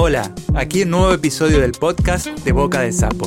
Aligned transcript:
Hola, 0.00 0.32
aquí 0.54 0.82
un 0.82 0.90
nuevo 0.90 1.12
episodio 1.12 1.58
del 1.58 1.72
podcast 1.72 2.28
de 2.28 2.52
Boca 2.52 2.82
de 2.82 2.92
Sapo, 2.92 3.26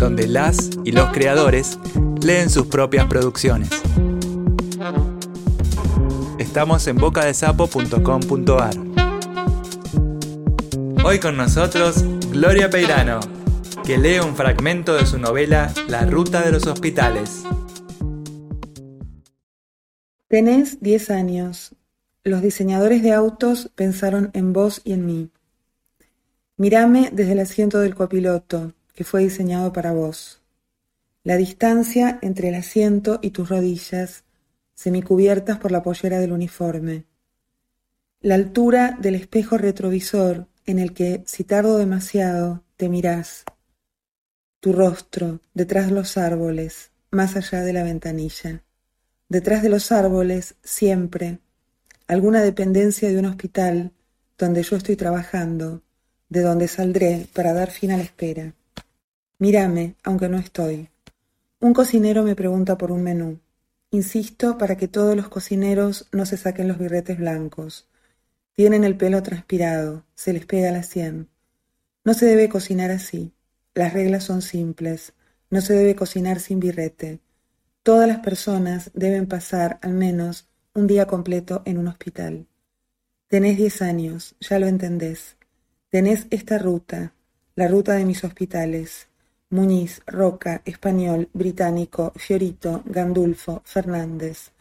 donde 0.00 0.26
las 0.26 0.70
y 0.82 0.90
los 0.90 1.10
creadores 1.10 1.78
leen 2.20 2.50
sus 2.50 2.66
propias 2.66 3.06
producciones. 3.06 3.70
Estamos 6.40 6.88
en 6.88 6.96
bocadesapo.com.ar. 6.96 8.74
Hoy 11.04 11.20
con 11.20 11.36
nosotros 11.36 12.02
Gloria 12.32 12.68
Peirano, 12.68 13.20
que 13.84 13.96
lee 13.96 14.18
un 14.18 14.34
fragmento 14.34 14.94
de 14.94 15.06
su 15.06 15.20
novela 15.20 15.72
La 15.86 16.04
Ruta 16.04 16.42
de 16.42 16.50
los 16.50 16.66
Hospitales. 16.66 17.44
Tenés 20.26 20.80
10 20.80 21.10
años. 21.10 21.76
Los 22.26 22.42
diseñadores 22.42 23.04
de 23.04 23.12
autos 23.12 23.70
pensaron 23.76 24.32
en 24.34 24.52
vos 24.52 24.80
y 24.82 24.94
en 24.94 25.06
mí. 25.06 25.30
Mírame 26.56 27.10
desde 27.12 27.34
el 27.34 27.38
asiento 27.38 27.78
del 27.78 27.94
copiloto, 27.94 28.74
que 28.94 29.04
fue 29.04 29.22
diseñado 29.22 29.72
para 29.72 29.92
vos. 29.92 30.42
La 31.22 31.36
distancia 31.36 32.18
entre 32.22 32.48
el 32.48 32.56
asiento 32.56 33.20
y 33.22 33.30
tus 33.30 33.48
rodillas, 33.48 34.24
semicubiertas 34.74 35.58
por 35.58 35.70
la 35.70 35.84
pollera 35.84 36.18
del 36.18 36.32
uniforme. 36.32 37.04
La 38.20 38.34
altura 38.34 38.98
del 39.00 39.14
espejo 39.14 39.56
retrovisor 39.56 40.48
en 40.64 40.80
el 40.80 40.94
que, 40.94 41.22
si 41.26 41.44
tardo 41.44 41.78
demasiado, 41.78 42.64
te 42.76 42.88
mirás. 42.88 43.44
Tu 44.58 44.72
rostro, 44.72 45.38
detrás 45.54 45.86
de 45.86 45.92
los 45.92 46.16
árboles, 46.16 46.90
más 47.12 47.36
allá 47.36 47.62
de 47.62 47.72
la 47.72 47.84
ventanilla. 47.84 48.64
Detrás 49.28 49.62
de 49.62 49.68
los 49.68 49.92
árboles, 49.92 50.56
siempre, 50.64 51.38
alguna 52.06 52.42
dependencia 52.42 53.08
de 53.08 53.18
un 53.18 53.26
hospital 53.26 53.92
donde 54.38 54.62
yo 54.62 54.76
estoy 54.76 54.96
trabajando, 54.96 55.82
de 56.28 56.40
donde 56.42 56.68
saldré 56.68 57.26
para 57.32 57.52
dar 57.52 57.70
fin 57.70 57.90
a 57.92 57.96
la 57.96 58.02
espera. 58.02 58.52
Mírame, 59.38 59.96
aunque 60.02 60.28
no 60.28 60.38
estoy. 60.38 60.88
Un 61.60 61.74
cocinero 61.74 62.22
me 62.22 62.36
pregunta 62.36 62.78
por 62.78 62.92
un 62.92 63.02
menú. 63.02 63.40
Insisto 63.90 64.58
para 64.58 64.76
que 64.76 64.88
todos 64.88 65.16
los 65.16 65.28
cocineros 65.28 66.06
no 66.12 66.26
se 66.26 66.36
saquen 66.36 66.68
los 66.68 66.78
birretes 66.78 67.18
blancos. 67.18 67.88
Tienen 68.54 68.84
el 68.84 68.96
pelo 68.96 69.22
transpirado, 69.22 70.04
se 70.14 70.32
les 70.32 70.46
pega 70.46 70.70
la 70.70 70.82
sien. 70.82 71.28
No 72.04 72.14
se 72.14 72.26
debe 72.26 72.48
cocinar 72.48 72.90
así. 72.90 73.32
Las 73.74 73.92
reglas 73.92 74.24
son 74.24 74.42
simples. 74.42 75.12
No 75.50 75.60
se 75.60 75.74
debe 75.74 75.94
cocinar 75.94 76.40
sin 76.40 76.60
birrete. 76.60 77.20
Todas 77.82 78.08
las 78.08 78.18
personas 78.20 78.90
deben 78.94 79.26
pasar 79.26 79.78
al 79.82 79.92
menos 79.92 80.48
un 80.76 80.86
día 80.86 81.06
completo 81.06 81.62
en 81.64 81.78
un 81.78 81.88
hospital. 81.88 82.46
Tenés 83.28 83.56
diez 83.56 83.80
años, 83.80 84.36
ya 84.40 84.58
lo 84.58 84.66
entendés. 84.66 85.36
Tenés 85.88 86.26
esta 86.30 86.58
ruta, 86.58 87.14
la 87.54 87.66
ruta 87.66 87.94
de 87.94 88.04
mis 88.04 88.22
hospitales. 88.24 89.08
Muñiz, 89.48 90.02
Roca, 90.06 90.60
Español, 90.66 91.30
Británico, 91.32 92.12
Fiorito, 92.16 92.82
Gandulfo, 92.84 93.62
Fernández. 93.64 94.52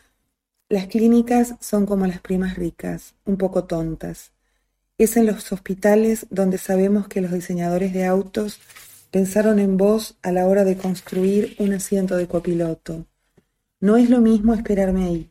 Las 0.70 0.88
clínicas 0.88 1.56
son 1.60 1.86
como 1.86 2.08
las 2.08 2.22
primas 2.22 2.56
ricas, 2.56 3.16
un 3.26 3.36
poco 3.36 3.66
tontas. 3.66 4.32
Es 4.98 5.18
en 5.18 5.26
los 5.26 5.52
hospitales 5.52 6.28
donde 6.30 6.58
sabemos 6.58 7.10
que 7.10 7.20
los 7.20 7.34
diseñadores 7.34 7.94
de 7.94 8.06
autos 8.06 8.62
pensaron 9.12 9.60
en 9.60 9.76
vos 9.76 10.18
a 10.22 10.32
la 10.32 10.48
hora 10.48 10.64
de 10.64 10.78
construir 10.78 11.56
un 11.60 11.74
asiento 11.74 12.16
de 12.16 12.28
copiloto. 12.28 13.06
No 13.82 13.98
es 13.98 14.10
lo 14.10 14.22
mismo 14.22 14.54
esperarme 14.54 15.04
ahí. 15.04 15.30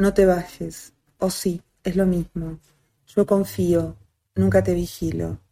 No 0.00 0.14
te 0.14 0.24
bajes. 0.24 0.94
O 1.18 1.28
sí, 1.28 1.60
es 1.84 1.94
lo 1.94 2.06
mismo. 2.06 2.58
Yo 3.06 3.26
confío, 3.26 3.98
nunca 4.34 4.64
te 4.64 4.72
vigilo. 4.72 5.42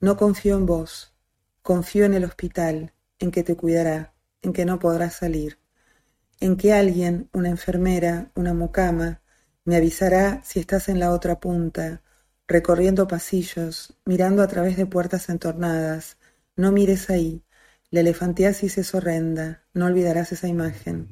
No 0.00 0.18
confío 0.18 0.58
en 0.58 0.66
vos. 0.66 1.14
Confío 1.62 2.04
en 2.04 2.12
el 2.12 2.24
hospital, 2.24 2.92
en 3.18 3.30
que 3.30 3.42
te 3.42 3.56
cuidará, 3.56 4.12
en 4.42 4.52
que 4.52 4.66
no 4.66 4.78
podrás 4.78 5.14
salir. 5.14 5.58
En 6.40 6.58
que 6.58 6.74
alguien, 6.74 7.30
una 7.32 7.48
enfermera, 7.48 8.30
una 8.34 8.52
mucama, 8.52 9.22
me 9.64 9.76
avisará 9.76 10.42
si 10.44 10.60
estás 10.60 10.90
en 10.90 11.00
la 11.00 11.10
otra 11.10 11.40
punta, 11.40 12.02
recorriendo 12.46 13.08
pasillos, 13.08 13.96
mirando 14.04 14.42
a 14.42 14.46
través 14.46 14.76
de 14.76 14.84
puertas 14.84 15.30
entornadas. 15.30 16.18
No 16.54 16.70
mires 16.70 17.08
ahí. 17.08 17.42
La 17.90 18.00
elefantiasis 18.00 18.76
es 18.76 18.94
horrenda. 18.94 19.64
No 19.72 19.86
olvidarás 19.86 20.32
esa 20.32 20.48
imagen 20.48 21.08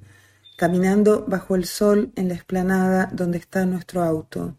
caminando 0.57 1.25
bajo 1.27 1.57
el 1.57 1.65
sol 1.65 2.13
en 2.17 2.29
la 2.29 2.35
explanada 2.35 3.11
donde 3.13 3.39
está 3.39 3.67
nuestro 3.67 4.03
auto, 4.03 4.57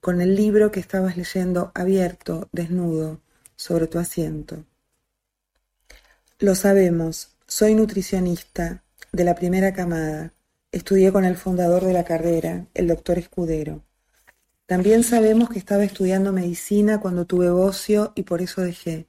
con 0.00 0.20
el 0.20 0.36
libro 0.36 0.70
que 0.70 0.80
estabas 0.80 1.16
leyendo 1.16 1.72
abierto, 1.74 2.48
desnudo, 2.52 3.20
sobre 3.56 3.86
tu 3.86 3.98
asiento. 3.98 4.64
Lo 6.38 6.54
sabemos, 6.54 7.36
soy 7.46 7.74
nutricionista 7.74 8.82
de 9.12 9.24
la 9.24 9.34
primera 9.34 9.72
camada, 9.72 10.32
estudié 10.72 11.12
con 11.12 11.24
el 11.24 11.36
fundador 11.36 11.84
de 11.84 11.92
la 11.92 12.04
carrera, 12.04 12.66
el 12.74 12.88
doctor 12.88 13.18
Escudero. 13.18 13.82
También 14.66 15.04
sabemos 15.04 15.50
que 15.50 15.58
estaba 15.58 15.84
estudiando 15.84 16.32
medicina 16.32 17.00
cuando 17.00 17.26
tuve 17.26 17.50
bocio 17.50 18.12
y 18.14 18.22
por 18.22 18.42
eso 18.42 18.62
dejé. 18.62 19.08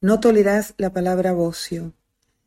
No 0.00 0.20
tolerás 0.20 0.74
la 0.78 0.92
palabra 0.92 1.32
bocio, 1.32 1.92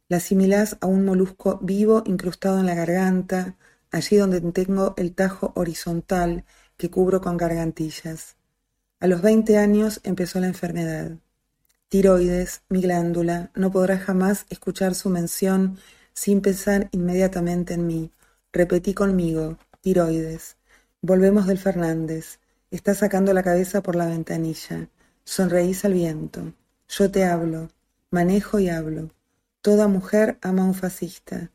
la 0.08 0.18
asimilás 0.18 0.78
a 0.82 0.88
un 0.88 1.06
molusco 1.06 1.60
vivo 1.62 2.04
incrustado 2.06 2.60
en 2.60 2.66
la 2.66 2.76
garganta, 2.76 3.56
allí 3.92 4.18
donde 4.18 4.42
tengo 4.42 4.94
el 4.98 5.14
tajo 5.14 5.52
horizontal 5.56 6.46
que 6.78 6.90
cubro 6.90 7.22
con 7.22 7.38
gargantillas. 7.38 8.36
A 9.00 9.08
los 9.08 9.22
veinte 9.22 9.58
años 9.58 10.02
empezó 10.04 10.40
la 10.40 10.48
enfermedad. 10.48 11.12
Tiroides, 11.90 12.64
mi 12.70 12.82
glándula, 12.82 13.52
no 13.56 13.72
podrá 13.72 13.98
jamás 13.98 14.46
escuchar 14.50 14.96
su 14.96 15.10
mención 15.10 15.78
sin 16.14 16.42
pensar 16.42 16.90
inmediatamente 16.92 17.74
en 17.74 17.88
mí. 17.88 18.12
Repetí 18.52 18.94
conmigo, 18.94 19.58
tiroides. 19.82 20.58
Volvemos 21.02 21.46
del 21.46 21.58
Fernández. 21.58 22.40
Está 22.72 22.96
sacando 22.96 23.34
la 23.34 23.44
cabeza 23.44 23.84
por 23.84 23.96
la 23.96 24.08
ventanilla. 24.08 24.90
Sonreís 25.24 25.86
al 25.86 25.94
viento. 25.94 26.54
Yo 26.88 27.12
te 27.12 27.26
hablo. 27.26 27.70
Manejo 28.12 28.60
y 28.60 28.70
hablo. 28.70 29.12
Toda 29.66 29.88
mujer 29.88 30.38
ama 30.44 30.62
a 30.62 30.66
un 30.66 30.76
fascista. 30.76 31.50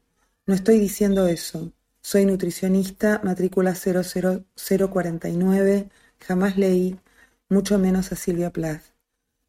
No 0.45 0.55
estoy 0.55 0.81
diciendo 0.81 1.29
eso. 1.29 1.73
Soy 2.01 2.27
nutricionista, 2.27 3.21
matrícula 3.23 3.77
00049, 3.77 5.89
jamás 6.19 6.57
leí, 6.57 6.99
mucho 7.49 7.79
menos 7.79 8.11
a 8.11 8.17
Silvia 8.17 8.51
Plath. 8.51 8.83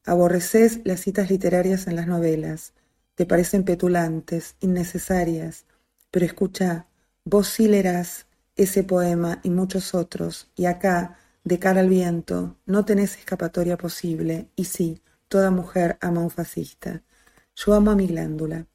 Aborreces 0.06 0.82
las 0.86 1.00
citas 1.00 1.32
literarias 1.32 1.88
en 1.88 1.96
las 1.96 2.06
novelas. 2.06 2.74
Te 3.16 3.26
parecen 3.26 3.64
petulantes, 3.64 4.58
innecesarias. 4.60 5.66
Pero 6.12 6.28
escucha, 6.28 6.86
vos 7.26 7.48
sí 7.48 7.68
leerás 7.68 8.28
ese 8.56 8.84
poema 8.84 9.40
y 9.42 9.50
muchos 9.50 9.96
otros, 9.96 10.52
y 10.56 10.66
acá, 10.66 11.18
de 11.44 11.58
cara 11.58 11.80
al 11.80 11.90
viento, 11.90 12.58
no 12.68 12.86
tenés 12.86 13.18
escapatoria 13.18 13.76
posible, 13.76 14.50
y 14.56 14.66
sí, 14.66 15.02
toda 15.30 15.50
mujer 15.50 15.98
ama 16.00 16.22
a 16.22 16.26
un 16.26 16.30
fascista. 16.30 17.02
Yo 17.56 17.74
amo 17.74 17.92
a 17.92 17.96
mi 17.96 18.08
glándula. 18.08 18.68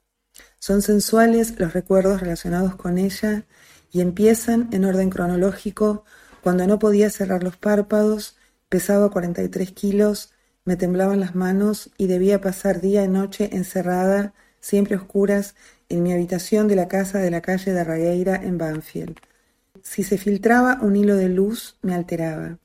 Son 0.58 0.82
sensuales 0.82 1.58
los 1.58 1.72
recuerdos 1.72 2.20
relacionados 2.20 2.76
con 2.76 2.98
ella 2.98 3.46
y 3.90 4.00
empiezan 4.00 4.68
en 4.72 4.84
orden 4.84 5.10
cronológico 5.10 6.04
cuando 6.42 6.66
no 6.66 6.78
podía 6.78 7.10
cerrar 7.10 7.42
los 7.42 7.56
párpados, 7.56 8.36
pesaba 8.68 9.10
43 9.10 9.72
kilos, 9.72 10.32
me 10.64 10.76
temblaban 10.76 11.20
las 11.20 11.34
manos 11.34 11.90
y 11.96 12.06
debía 12.06 12.40
pasar 12.40 12.80
día 12.80 13.04
y 13.04 13.08
noche 13.08 13.50
encerrada, 13.52 14.34
siempre 14.60 14.96
oscuras, 14.96 15.54
en 15.88 16.02
mi 16.02 16.12
habitación 16.12 16.68
de 16.68 16.76
la 16.76 16.88
casa 16.88 17.18
de 17.18 17.30
la 17.30 17.40
calle 17.40 17.72
de 17.72 17.80
Arragueira 17.80 18.36
en 18.36 18.58
Banfield. 18.58 19.16
Si 19.82 20.02
se 20.02 20.18
filtraba 20.18 20.78
un 20.82 20.96
hilo 20.96 21.16
de 21.16 21.28
luz, 21.28 21.78
me 21.82 21.94
alteraba. 21.94 22.58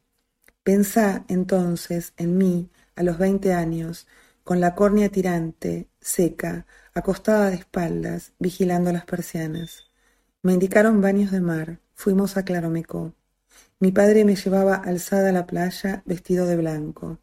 Pensá 0.63 1.25
entonces 1.27 2.13
en 2.17 2.37
mí, 2.37 2.69
a 2.95 3.03
los 3.03 3.17
veinte 3.17 3.53
años, 3.53 4.07
con 4.43 4.59
la 4.59 4.73
córnea 4.73 5.09
tirante, 5.09 5.87
seca, 6.01 6.65
acostada 6.93 7.49
de 7.49 7.55
espaldas, 7.55 8.33
vigilando 8.39 8.91
las 8.91 9.05
persianas. 9.05 9.85
Me 10.41 10.53
indicaron 10.53 11.01
baños 11.01 11.31
de 11.31 11.39
mar, 11.39 11.79
fuimos 11.93 12.35
a 12.35 12.43
Claromecó. 12.43 13.13
Mi 13.79 13.91
padre 13.91 14.25
me 14.25 14.35
llevaba 14.35 14.75
alzada 14.75 15.29
a 15.29 15.31
la 15.31 15.45
playa 15.45 16.03
vestido 16.05 16.45
de 16.47 16.57
blanco. 16.57 17.19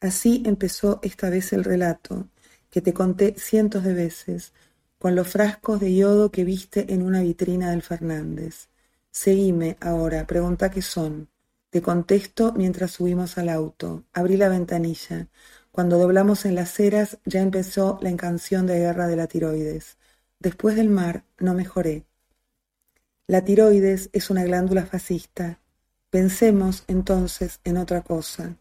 Así 0.00 0.42
empezó 0.46 1.00
esta 1.02 1.28
vez 1.30 1.52
el 1.52 1.64
relato, 1.64 2.28
que 2.70 2.80
te 2.80 2.92
conté 2.92 3.34
cientos 3.36 3.84
de 3.84 3.94
veces, 3.94 4.52
con 4.98 5.14
los 5.14 5.28
frascos 5.28 5.80
de 5.80 5.94
yodo 5.94 6.30
que 6.30 6.44
viste 6.44 6.92
en 6.92 7.02
una 7.02 7.22
vitrina 7.22 7.70
del 7.70 7.82
Fernández. 7.82 8.68
Seguime 9.10 9.76
ahora, 9.80 10.26
pregunta 10.26 10.70
qué 10.70 10.80
son. 10.80 11.28
Te 11.70 11.82
contesto 11.82 12.52
mientras 12.52 12.92
subimos 12.92 13.38
al 13.38 13.48
auto. 13.48 14.04
Abrí 14.12 14.36
la 14.36 14.48
ventanilla. 14.48 15.28
Cuando 15.72 15.96
doblamos 15.96 16.44
en 16.44 16.54
las 16.54 16.70
ceras 16.70 17.16
ya 17.24 17.40
empezó 17.40 17.98
la 18.02 18.10
encanción 18.10 18.66
de 18.66 18.78
guerra 18.78 19.06
de 19.06 19.16
la 19.16 19.26
tiroides. 19.26 19.96
Después 20.38 20.76
del 20.76 20.90
mar 20.90 21.24
no 21.38 21.54
mejoré. 21.54 22.04
La 23.26 23.42
tiroides 23.42 24.10
es 24.12 24.28
una 24.28 24.44
glándula 24.44 24.84
fascista. 24.84 25.60
Pensemos 26.10 26.84
entonces 26.88 27.60
en 27.64 27.78
otra 27.78 28.02
cosa, 28.02 28.54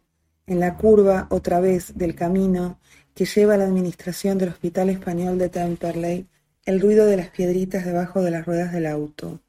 en 0.47 0.61
la 0.61 0.77
curva 0.77 1.27
otra 1.29 1.59
vez 1.59 1.97
del 1.97 2.15
camino 2.15 2.79
que 3.13 3.25
lleva 3.25 3.55
a 3.55 3.57
la 3.57 3.65
administración 3.65 4.37
del 4.37 4.49
Hospital 4.49 4.89
Español 4.89 5.37
de 5.37 5.49
Temperley, 5.49 6.27
el 6.63 6.79
ruido 6.79 7.05
de 7.05 7.17
las 7.17 7.27
piedritas 7.27 7.83
debajo 7.83 8.21
de 8.21 8.31
las 8.31 8.45
ruedas 8.45 8.71
del 8.71 8.85
auto, 8.85 9.41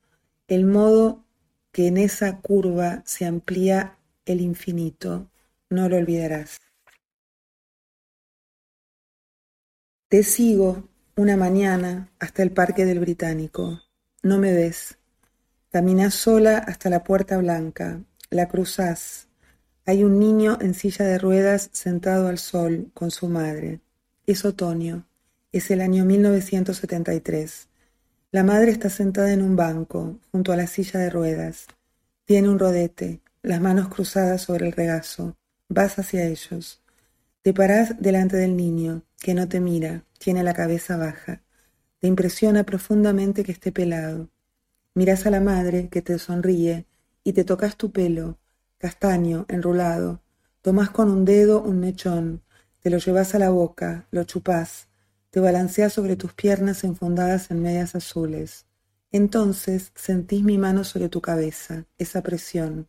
el 0.48 0.64
modo 0.64 1.24
que 1.70 1.86
en 1.86 1.96
esa 1.96 2.40
curva 2.40 3.04
se 3.06 3.24
amplía 3.24 3.98
el 4.26 4.40
infinito, 4.40 5.30
no 5.70 5.88
lo 5.88 5.96
olvidarás. 5.96 6.60
Te 10.12 10.24
sigo 10.24 10.90
una 11.16 11.38
mañana 11.38 12.12
hasta 12.18 12.42
el 12.42 12.52
Parque 12.52 12.84
del 12.84 13.00
Británico. 13.00 13.80
No 14.22 14.36
me 14.36 14.52
ves. 14.52 14.98
Caminás 15.70 16.12
sola 16.12 16.58
hasta 16.58 16.90
la 16.90 17.02
Puerta 17.02 17.38
Blanca. 17.38 18.02
La 18.28 18.46
cruzás. 18.46 19.28
Hay 19.86 20.04
un 20.04 20.18
niño 20.18 20.58
en 20.60 20.74
silla 20.74 21.06
de 21.06 21.16
ruedas 21.16 21.70
sentado 21.72 22.28
al 22.28 22.36
sol 22.36 22.90
con 22.92 23.10
su 23.10 23.26
madre. 23.28 23.80
Es 24.26 24.44
otoño. 24.44 25.06
Es 25.50 25.70
el 25.70 25.80
año 25.80 26.04
1973. 26.04 27.68
La 28.32 28.44
madre 28.44 28.70
está 28.70 28.90
sentada 28.90 29.32
en 29.32 29.40
un 29.40 29.56
banco, 29.56 30.18
junto 30.30 30.52
a 30.52 30.56
la 30.56 30.66
silla 30.66 31.00
de 31.00 31.08
ruedas. 31.08 31.68
Tiene 32.26 32.50
un 32.50 32.58
rodete, 32.58 33.22
las 33.40 33.62
manos 33.62 33.88
cruzadas 33.88 34.42
sobre 34.42 34.66
el 34.66 34.72
regazo. 34.72 35.38
Vas 35.70 35.98
hacia 35.98 36.26
ellos. 36.26 36.82
Te 37.40 37.54
parás 37.54 37.98
delante 37.98 38.36
del 38.36 38.56
niño, 38.56 39.04
que 39.22 39.34
no 39.34 39.48
te 39.48 39.60
mira, 39.60 40.04
tiene 40.18 40.42
la 40.42 40.52
cabeza 40.52 40.96
baja. 40.96 41.42
Te 42.00 42.08
impresiona 42.08 42.64
profundamente 42.64 43.44
que 43.44 43.52
esté 43.52 43.70
pelado. 43.70 44.28
Miras 44.94 45.24
a 45.26 45.30
la 45.30 45.40
madre, 45.40 45.88
que 45.88 46.02
te 46.02 46.18
sonríe, 46.18 46.86
y 47.24 47.32
te 47.32 47.44
tocas 47.44 47.76
tu 47.76 47.92
pelo, 47.92 48.38
castaño, 48.78 49.46
enrulado. 49.48 50.20
Tomás 50.60 50.90
con 50.90 51.08
un 51.08 51.24
dedo 51.24 51.62
un 51.62 51.78
mechón, 51.78 52.42
te 52.80 52.90
lo 52.90 52.98
llevas 52.98 53.34
a 53.34 53.38
la 53.38 53.50
boca, 53.50 54.06
lo 54.10 54.24
chupás, 54.24 54.88
te 55.30 55.38
balanceas 55.40 55.92
sobre 55.92 56.16
tus 56.16 56.32
piernas 56.34 56.82
enfundadas 56.82 57.50
en 57.52 57.62
medias 57.62 57.94
azules. 57.94 58.66
Entonces 59.12 59.92
sentís 59.94 60.42
mi 60.42 60.58
mano 60.58 60.82
sobre 60.82 61.08
tu 61.08 61.20
cabeza, 61.20 61.86
esa 61.96 62.22
presión. 62.22 62.88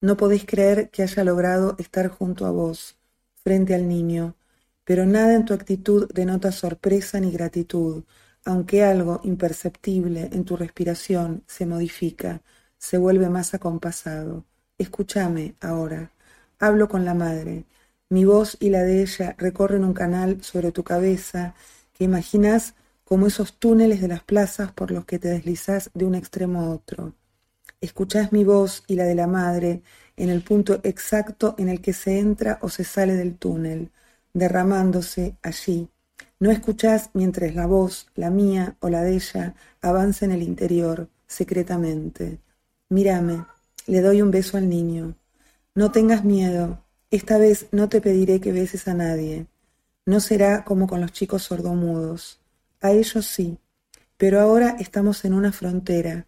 No 0.00 0.16
podéis 0.16 0.46
creer 0.46 0.90
que 0.90 1.02
haya 1.02 1.24
logrado 1.24 1.74
estar 1.78 2.08
junto 2.08 2.46
a 2.46 2.50
vos, 2.50 2.96
frente 3.42 3.74
al 3.74 3.88
niño, 3.88 4.36
pero 4.84 5.06
nada 5.06 5.34
en 5.34 5.44
tu 5.44 5.54
actitud 5.54 6.10
denota 6.12 6.52
sorpresa 6.52 7.20
ni 7.20 7.30
gratitud, 7.32 8.04
aunque 8.44 8.84
algo 8.84 9.20
imperceptible 9.24 10.28
en 10.32 10.44
tu 10.44 10.56
respiración 10.56 11.42
se 11.46 11.66
modifica, 11.66 12.42
se 12.78 12.98
vuelve 12.98 13.28
más 13.30 13.54
acompasado. 13.54 14.44
Escúchame 14.78 15.56
ahora. 15.60 16.12
Hablo 16.58 16.88
con 16.88 17.04
la 17.04 17.14
madre. 17.14 17.64
Mi 18.10 18.24
voz 18.24 18.56
y 18.60 18.70
la 18.70 18.82
de 18.82 19.02
ella 19.02 19.34
recorren 19.38 19.84
un 19.84 19.94
canal 19.94 20.42
sobre 20.42 20.72
tu 20.72 20.84
cabeza 20.84 21.54
que 21.94 22.04
imaginas 22.04 22.74
como 23.04 23.26
esos 23.26 23.58
túneles 23.58 24.00
de 24.00 24.08
las 24.08 24.22
plazas 24.22 24.72
por 24.72 24.90
los 24.90 25.04
que 25.04 25.18
te 25.18 25.28
deslizas 25.28 25.90
de 25.94 26.04
un 26.06 26.14
extremo 26.14 26.60
a 26.62 26.70
otro. 26.70 27.14
Escuchás 27.80 28.32
mi 28.32 28.44
voz 28.44 28.82
y 28.86 28.96
la 28.96 29.04
de 29.04 29.14
la 29.14 29.26
madre 29.26 29.82
en 30.16 30.30
el 30.30 30.42
punto 30.42 30.80
exacto 30.84 31.54
en 31.58 31.68
el 31.68 31.80
que 31.80 31.92
se 31.92 32.18
entra 32.18 32.58
o 32.62 32.68
se 32.68 32.84
sale 32.84 33.14
del 33.14 33.36
túnel, 33.36 33.90
derramándose 34.34 35.36
allí. 35.42 35.88
No 36.38 36.50
escuchás 36.50 37.10
mientras 37.14 37.54
la 37.54 37.66
voz, 37.66 38.08
la 38.14 38.28
mía 38.28 38.76
o 38.80 38.90
la 38.90 39.02
de 39.02 39.14
ella, 39.14 39.54
avanza 39.80 40.26
en 40.26 40.32
el 40.32 40.42
interior, 40.42 41.08
secretamente. 41.26 42.40
Mírame, 42.90 43.46
le 43.86 44.00
doy 44.02 44.20
un 44.20 44.30
beso 44.30 44.58
al 44.58 44.68
niño. 44.68 45.14
No 45.74 45.90
tengas 45.90 46.24
miedo, 46.24 46.84
esta 47.10 47.38
vez 47.38 47.68
no 47.72 47.88
te 47.88 48.00
pediré 48.00 48.40
que 48.40 48.52
beses 48.52 48.88
a 48.88 48.94
nadie. 48.94 49.46
No 50.04 50.20
será 50.20 50.64
como 50.64 50.86
con 50.86 51.00
los 51.00 51.12
chicos 51.12 51.44
sordomudos. 51.44 52.40
A 52.80 52.90
ellos 52.90 53.24
sí, 53.24 53.58
pero 54.16 54.40
ahora 54.40 54.76
estamos 54.78 55.24
en 55.24 55.32
una 55.34 55.52
frontera, 55.52 56.26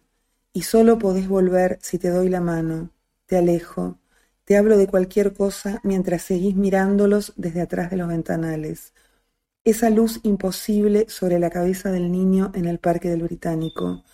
y 0.53 0.63
solo 0.63 0.97
podés 0.97 1.27
volver 1.27 1.77
si 1.81 1.99
te 1.99 2.09
doy 2.09 2.29
la 2.29 2.41
mano, 2.41 2.89
te 3.27 3.37
alejo, 3.37 3.99
te 4.47 4.55
hablo 4.55 4.77
de 4.77 4.87
cualquier 4.87 5.33
cosa 5.33 5.81
mientras 5.83 6.21
seguís 6.21 6.55
mirándolos 6.55 7.33
desde 7.35 7.59
atrás 7.59 7.89
de 7.89 7.97
los 7.97 8.07
ventanales. 8.07 8.93
Esa 9.65 9.89
luz 9.89 10.21
imposible 10.23 11.05
sobre 11.09 11.37
la 11.37 11.49
cabeza 11.49 11.91
del 11.91 12.13
niño 12.13 12.53
en 12.55 12.65
el 12.65 12.79
Parque 12.79 13.09
del 13.09 13.23
Británico. 13.23 14.05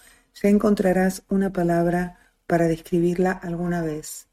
Ya 0.42 0.50
encontrarás 0.50 1.22
una 1.30 1.54
palabra 1.54 2.18
para 2.48 2.68
describirla 2.68 3.32
alguna 3.32 3.84
vez. 3.84 4.28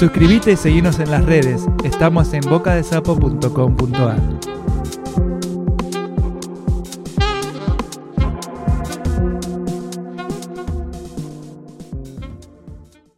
Suscríbete 0.00 0.52
y 0.52 0.56
seguinos 0.56 0.98
en 0.98 1.10
las 1.10 1.26
redes. 1.26 1.66
Estamos 1.84 2.32
en 2.32 2.40
bocadesapo.com.ar. 2.40 4.39